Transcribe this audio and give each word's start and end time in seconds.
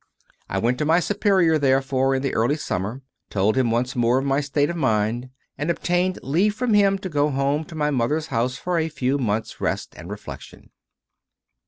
I 0.49 0.57
went 0.57 0.79
to 0.79 0.83
my 0.85 0.99
Superior, 0.99 1.59
therefore, 1.59 2.15
in 2.15 2.23
the 2.23 2.33
early 2.33 2.55
summer, 2.55 3.03
told 3.29 3.55
him 3.55 3.69
once 3.69 3.95
more 3.95 4.17
of 4.17 4.25
my 4.25 4.41
state 4.41 4.71
of 4.71 4.75
mind, 4.75 5.29
and 5.59 5.69
obtained 5.69 6.17
leave 6.23 6.55
from 6.55 6.73
him 6.73 6.97
to 6.97 7.07
go 7.07 7.29
home 7.29 7.63
to 7.65 7.75
my 7.75 7.91
mother 7.91 8.17
s 8.17 8.25
house 8.33 8.55
for 8.57 8.79
a 8.79 8.89
few 8.89 9.19
months 9.19 9.61
rest 9.61 9.93
and 9.95 10.09
reflection. 10.09 10.71